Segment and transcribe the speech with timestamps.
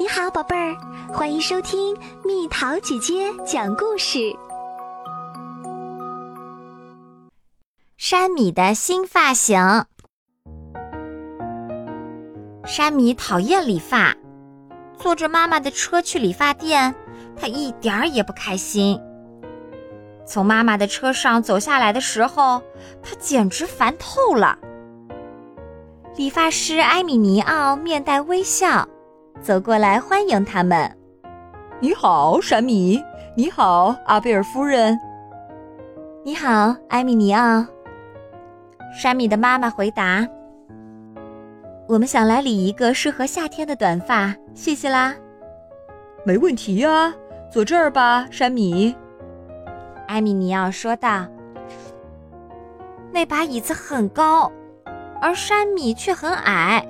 [0.00, 0.76] 你好，宝贝儿，
[1.12, 4.32] 欢迎收听蜜桃姐姐讲故事。
[7.96, 9.58] 山米的新发型。
[12.64, 14.14] 山米讨厌理发，
[14.96, 16.94] 坐着妈妈的车去理发店，
[17.36, 19.00] 他一点儿也不开心。
[20.24, 22.62] 从妈妈的车上走下来的时候，
[23.02, 24.56] 他简直烦透了。
[26.14, 28.88] 理发师埃米尼奥面带微笑。
[29.40, 30.90] 走过来欢迎他们。
[31.80, 33.02] 你好，山米。
[33.36, 34.98] 你好，阿贝尔夫人。
[36.24, 37.64] 你好，埃米尼奥。
[38.92, 40.26] 山米的妈妈回答
[41.86, 45.14] ：“我们想来理一个适合夏天的短发，谢谢啦。”
[46.24, 47.14] 没问题呀，
[47.50, 48.94] 坐这儿吧，山米。
[50.08, 51.26] 埃米尼奥说道。
[53.12, 54.50] 那把椅子很高，
[55.22, 56.84] 而山米却很矮。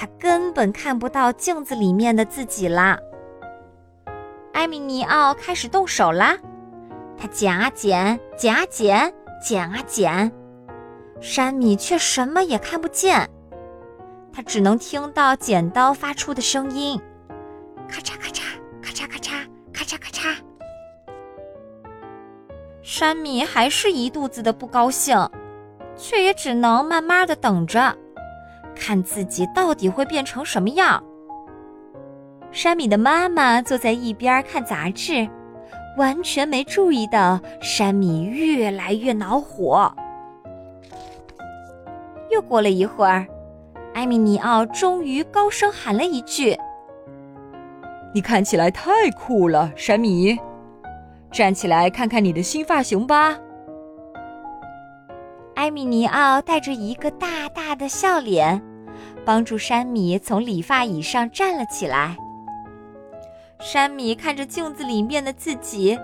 [0.00, 2.98] 他根本看不到镜子里面的自己啦。
[4.54, 6.38] 艾米尼奥开始动手啦，
[7.18, 9.12] 他剪啊剪，剪啊剪，
[9.44, 10.32] 剪啊剪，
[11.20, 13.28] 山米却什么也看不见，
[14.32, 16.98] 他只能听到剪刀发出的声音，
[17.86, 18.40] 咔嚓咔嚓，
[18.80, 20.34] 咔嚓咔嚓，咔嚓咔嚓。
[22.80, 25.28] 山米还是一肚子的不高兴，
[25.94, 27.94] 却也只能慢慢的等着。
[28.74, 31.02] 看自己到底会变成什么样。
[32.52, 35.28] 山米的妈妈坐在一边看杂志，
[35.96, 39.94] 完全没注意到山米越来越恼火。
[42.30, 43.26] 又过了一会儿，
[43.94, 46.56] 埃米尼奥终于高声喊了一句
[48.14, 50.38] ：“你看起来太酷了，山米！
[51.30, 53.38] 站起来看看你的新发型吧。”
[55.70, 58.60] 米尼奥带着一个大大的笑脸。
[59.24, 62.16] 帮助山米从理发椅上站了起来。
[63.60, 65.98] 山米看着镜子里面的自己，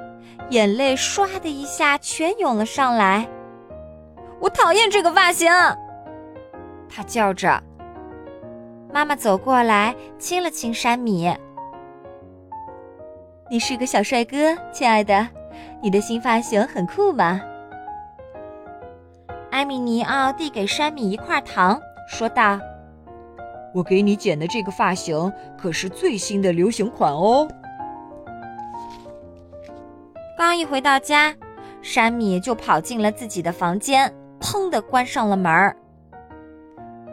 [0.50, 3.26] 眼泪唰的一下全涌了上来。
[4.38, 5.50] 我讨厌这个发型！
[6.88, 7.62] 他叫着。
[8.92, 11.34] 妈妈走过来亲了亲山米。
[13.50, 15.26] 你是个小帅哥，亲爱的，
[15.82, 17.40] 你的新发型很酷吗？
[19.56, 22.60] 埃米尼奥递给山米一块糖，说道。
[23.72, 27.48] 我给你剪的这个发型可是最新的流行款哦。
[30.36, 31.34] 刚一回到家，
[31.80, 35.74] 山米就跑进了自己的房间，砰的关上了门儿。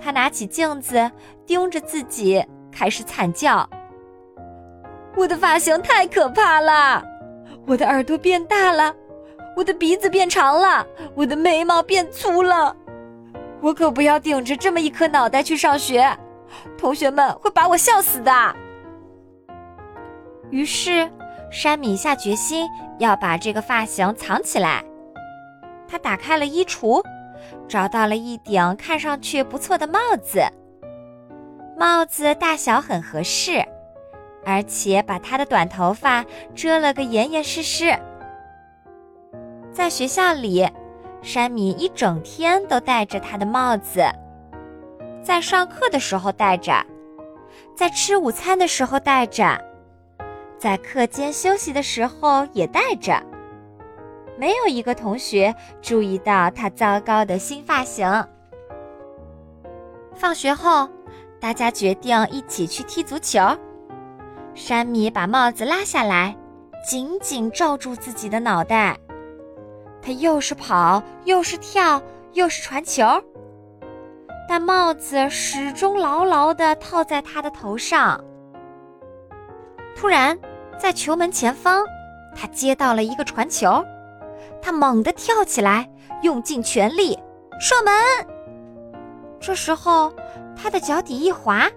[0.02, 1.10] 他拿起镜子，
[1.46, 3.66] 盯着自己，开始惨叫
[5.16, 7.02] ：“我的发型太可怕了！
[7.66, 8.94] 我的耳朵变大了，
[9.56, 12.76] 我的鼻子变长了，我的眉毛变粗了。
[13.62, 16.18] 我可不要顶着这么一颗脑袋去上学。”
[16.78, 18.32] 同学们会把我笑死的。
[20.52, 21.10] 于是，
[21.52, 22.70] 山米下决心
[23.00, 24.84] 要把这个发型藏起来。
[25.88, 27.04] 他打开了衣橱，
[27.68, 30.44] 找到了一顶看上去不错的帽子。
[31.76, 33.66] 帽子大小很合适，
[34.46, 37.98] 而且把他的短头发遮了个严严实实。
[39.74, 40.70] 在学校里，
[41.24, 44.06] 山米一整天都戴着他的帽子。
[45.24, 46.86] 在上课的时候戴着，
[47.76, 49.60] 在吃午餐的时候戴着，
[50.60, 53.20] 在课间休息的时候也戴着。
[54.38, 58.08] 没有一个同学注意到他糟糕的新发型。
[60.14, 60.88] 放学后，
[61.40, 63.40] 大家决定一起去踢足球。
[64.54, 66.36] 山米把帽子拉下来，
[66.88, 68.96] 紧紧罩住自己的脑袋。
[70.06, 72.02] 他又是跑，又是跳，
[72.34, 73.06] 又是传球。
[74.48, 78.22] 但帽子始终牢牢地套在他的头上。
[79.96, 80.38] 突然，
[80.78, 81.86] 在球门前方，
[82.36, 83.84] 他接到了一个传球，
[84.62, 85.90] 他猛地跳起来，
[86.22, 87.18] 用尽全力
[87.60, 87.94] 射门。
[89.40, 90.14] 这时候，
[90.56, 91.70] 他的脚底一滑，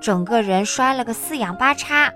[0.00, 2.10] 整个人摔了个四仰八叉，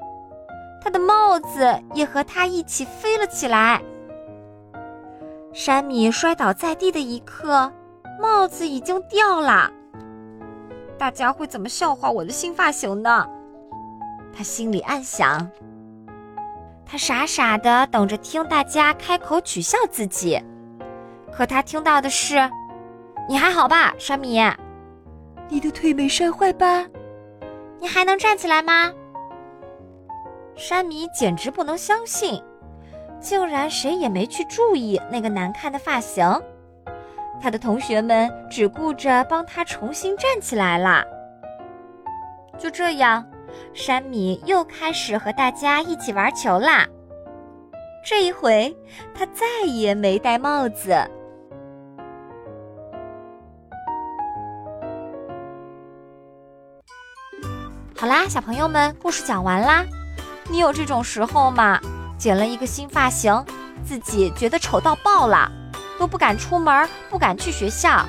[0.83, 3.83] 他的帽子也和他一起飞了起来。
[5.55, 7.73] 山米摔倒在地的一刻。
[8.21, 9.71] 帽子已经掉了，
[10.99, 13.27] 大家会怎么笑话我的新发型呢？
[14.37, 15.49] 他心里暗想。
[16.85, 20.41] 他傻傻的等着听大家开口取笑自己，
[21.33, 22.51] 可他听到的是
[23.29, 24.41] ：“你还好吧，山米？
[25.49, 26.85] 你的腿没摔坏吧？
[27.81, 28.93] 你还能站起来吗？”
[30.57, 32.41] 山米简直不能相信，
[33.25, 36.23] 竟然谁也没去注意那个难看的发型。
[37.41, 41.03] 他的同学们只顾着帮他重新站起来了。
[42.59, 43.25] 就这样，
[43.73, 46.87] 山米又开始和大家一起玩球啦。
[48.05, 48.77] 这一回，
[49.15, 50.95] 他再也没戴帽子。
[57.97, 59.83] 好啦，小朋友们，故事讲完啦。
[60.51, 61.81] 你有这种时候吗？
[62.17, 63.45] 剪了一个新发型，
[63.85, 65.51] 自己觉得丑到爆了，
[65.99, 68.05] 都不敢出门，不敢去学校。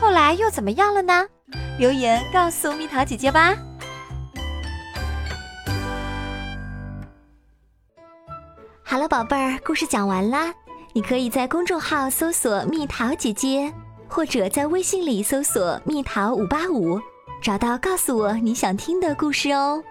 [0.00, 1.26] 后来又怎么样了呢？
[1.78, 3.54] 留言告诉蜜桃姐姐吧。
[8.82, 10.52] 好了，宝贝儿，故事讲完啦。
[10.92, 13.72] 你可以在公众号搜索“蜜桃姐姐”，
[14.06, 17.00] 或者在微信里搜索“蜜桃五八五”，
[17.42, 19.82] 找到告诉我你想听的故事哦。